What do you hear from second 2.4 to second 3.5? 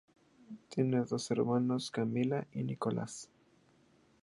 y Nicolás.